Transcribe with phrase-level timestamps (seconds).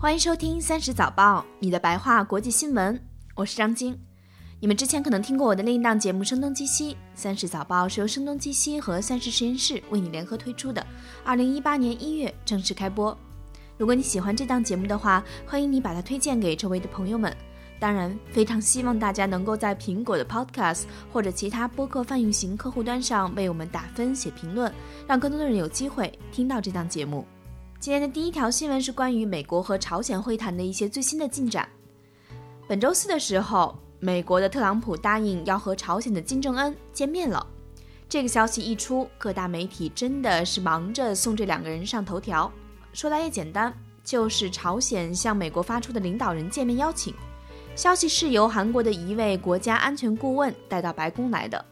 [0.00, 3.04] 欢迎收听三十早报，你的白话国际新闻，
[3.34, 3.98] 我是张晶。
[4.60, 10.86] 你们之前可能听过我的另一档节目《声东击西》，三十早报是由声东击西和三十实验室为你联合推出的。
[11.24, 13.16] 二零一八年一月正式开播。
[13.76, 17.36] 如果你喜欢这档节目的话，欢迎你把它推荐给周围的朋友们。
[17.80, 24.72] 当然，非常希望大家能够在苹果的 Podcast 或者其他播客泛用型客户端上为我们打分、写评论，
[25.08, 27.26] 让更多的人有机会听到这档节目。
[27.80, 31.68] 今天的第一条新闻是关于美国和朝鲜会谈的一些最新的进展。
[32.66, 37.46] 本周四的时候，美国的特朗普答应要和朝鲜的金正恩见面了。
[38.08, 42.50] 这个消息一出，各大媒体真的是忙着送这两个人上头条。
[42.92, 47.14] 说来也简单，就是朝鲜向美国发出的领导人见面邀请。
[47.76, 51.64] 消息是由韩国的一位国家安全顾问带到白宫来的。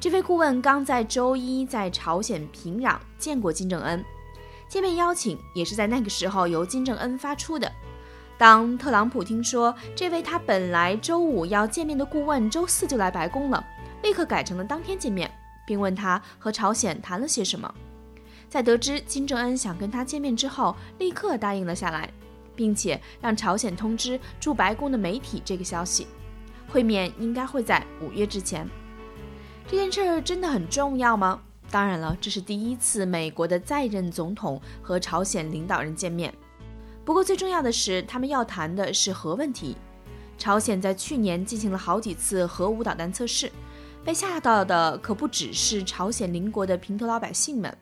[0.00, 4.04] 这位顾问刚在周一在朝鲜平壤见过金正恩。
[4.68, 7.70] 见面邀请也是在那个时候由金正恩发出的。
[8.36, 13.64] 当特朗普听说这位他本来周五要见面的顾问周四就来白宫了，
[14.02, 15.30] 立刻改成了当天见面，
[15.64, 17.72] 并问他和朝鲜谈了些什么。
[18.48, 22.12] 在得知金正恩想跟他见面之后，立刻答应了下来，
[22.56, 26.06] 并且让朝鲜通知驻白宫的媒体这个消息。
[26.68, 28.68] 会面应该会在五月之前。
[29.66, 31.40] 这件事儿真的很重要吗？
[31.74, 36.32] 当然了，这是第一次美国的在任总统和朝鲜领导人见面。
[37.04, 39.76] 不过最重要的是，他们要谈的是核问题。
[40.38, 43.50] 朝鲜在去年进行了好几次核武导弹测试，
[44.04, 47.76] 被吓到的可不只是朝鲜邻国的平头老百姓们。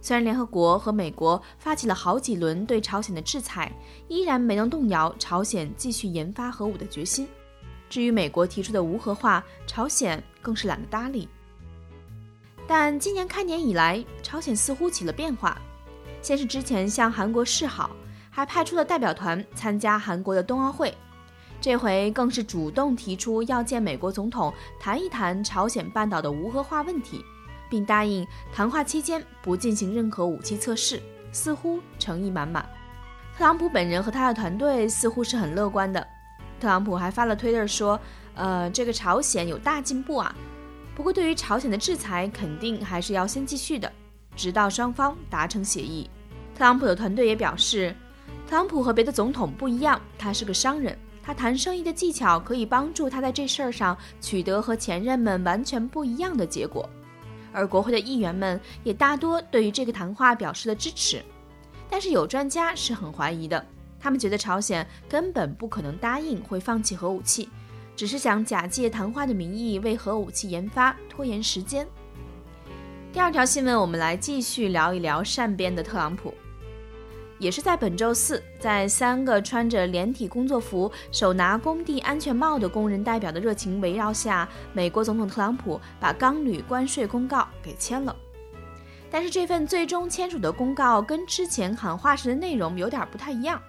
[0.00, 3.70] 虽然联合国和美国发起了好几轮对朝鲜的制裁，
[4.08, 7.28] 依然没能动摇朝鲜继续研发核武的决心。
[7.88, 11.28] 至于美国提出的无核化，朝鲜更是懒得搭理。
[12.72, 15.60] 但今年开年以来，朝鲜似乎起了变化。
[16.22, 17.90] 先是之前向韩国示好，
[18.30, 20.96] 还派出了代表团参加韩国的冬奥会，
[21.60, 27.24] 这回更是主动提出要见美国总统，谈一谈朝鲜半岛的无核化问题，
[27.68, 32.64] 并答应谈话期间不进行任何武器测试，似乎诚意满满。
[33.36, 36.06] 特朗普本人和他的团队似乎是很乐观的。
[36.60, 37.98] 特朗普还发了推特说
[38.36, 40.32] ：“呃，这个朝鲜有大进步啊。”
[40.94, 43.90] 不过，对于朝鲜的制裁，肯定还是要先继续的，
[44.36, 46.10] 直到双方达成协议。
[46.54, 47.94] 特朗普的团队也表示，
[48.46, 56.88] 特朗普和别的总统不一样，他是个商人，他谈生意的技巧可以帮助他在这事儿上取得和前任们完全不一样的结果。
[57.52, 61.22] 而国会的议员们也大多对于这个谈话表示了支持。
[61.88, 63.66] 但是有专家是很怀疑的，
[63.98, 67.48] 他们觉得朝鲜根本不可能答应会放弃核武器。
[68.00, 71.86] 只是想假借谈话的名义为核武器研发拖延时间。
[73.12, 76.32] 第二条新闻，我们来继续聊一聊善变的特朗普。
[77.38, 88.16] 也是在本周四，在三个穿着连体工作服、手拿工地安全帽的工人代表的热情围绕下，美国总统特朗普把钢铝关税公告给签了。
[89.10, 93.60] 但是这份最终签署的公告跟之前喊话时的内容有点不太一样。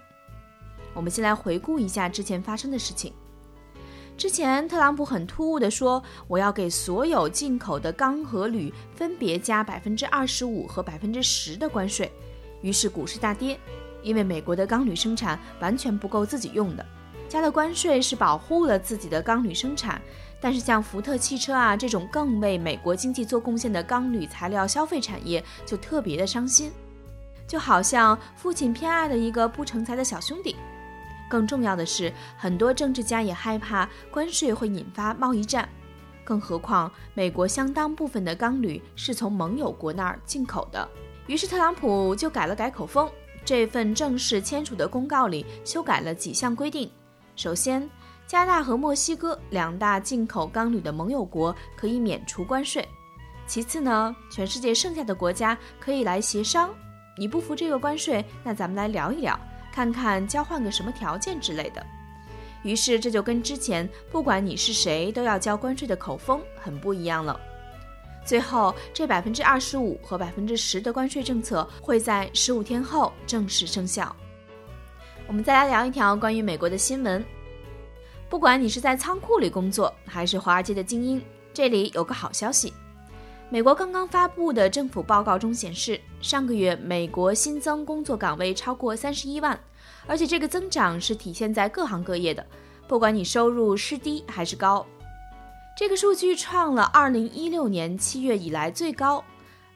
[0.94, 3.12] 我们先来回顾一下之前发生的事情。
[4.22, 6.00] 之前，特朗普很突兀地说
[6.30, 12.12] ：“我要给所有进口的钢和铝分别加百分之二十五和百分之十的关税。”
[12.62, 13.60] 于是股市大跌，
[14.04, 16.86] 因为美国的钢铝生产完全不够自己用的。
[17.28, 20.00] 加了关税是保护了自己的钢铝生产，
[20.40, 26.72] 但是像福特汽车啊这种更为美国经济做贡献的钢铝材料消费产业就特别的伤心，
[27.48, 30.56] 就好像父亲偏爱的一个不成才的小兄弟。
[31.32, 35.70] 更重要的是，很多政治家也害怕关税会引发贸易战，
[36.26, 40.86] 更何况美国相当部分的钢铝是从盟友国那儿进口的。
[41.28, 43.10] 于是特朗普就改了改口风，
[43.46, 46.92] 这份正式签署的公告里修改了几项规定。
[47.38, 47.90] 首先，
[48.28, 52.86] 加拿大和墨西哥两大进口钢铝的盟友国可以免除关税。
[53.48, 56.74] 其次呢，全世界剩下的国家可以来协商，
[57.18, 59.40] 你不服这个关税，那咱们来聊一聊。
[59.72, 61.86] 看看交换个什么条件之类的，
[62.64, 67.40] 于是这就跟之前不管你是谁都要交关税的口风很不一样了。
[68.24, 74.16] 最后，这百分之二十五和百分之十的关税政策会在十五天后正式生效。
[75.28, 77.24] 我们再来聊一条关于美国的新闻。
[78.30, 81.22] 不管你是在仓库里工作，还是华尔街的精英，
[81.52, 82.72] 这里有个好消息。
[83.52, 89.60] 美国刚刚发布的政府报告中显示，上个月美国新增工作岗位超过三十一万，
[90.08, 92.48] 而且这个增长是体现在各行各业的，
[92.88, 94.86] 不管你收入是低还是高。
[95.76, 99.22] 这个数据创了二零一六年七月以来最高，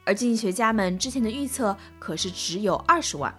[0.06, 3.32] 而经济学家们之前的预测可是只有二十万。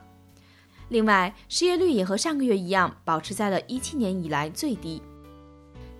[0.90, 5.02] 另外，失业率也和上个月一样，保持在了一七年以来最低。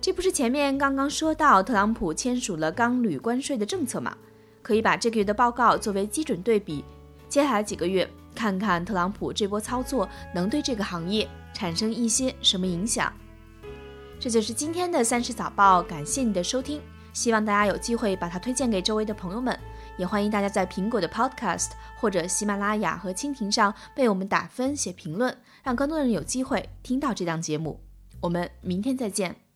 [0.08, 4.16] 这不是前面刚刚说到特朗普签署了钢铝关税的政策吗？
[4.62, 6.82] 可以把这个月的报告作为基准对比，
[7.28, 13.12] 接下来几个月看看特朗普这波操作能对这个行业产生一些什么影响。
[14.18, 16.80] 这就是今天的三十早报，感谢你的收听，
[17.12, 19.60] 希望大家有机会把它推荐给周围的朋友们，
[19.98, 27.78] 也欢迎大家在苹果的 Podcast 或者喜马拉雅和蜻蜓上为我们打分写评论，让更多人有机会听到这档节目。
[28.22, 29.47] 我们明天再见。